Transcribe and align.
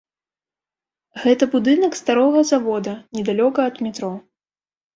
Гэта 1.25 1.43
будынак 1.53 1.99
старога 2.01 2.41
завода, 2.55 2.97
недалёка 3.21 3.69
ад 3.69 3.75
метро. 3.87 4.13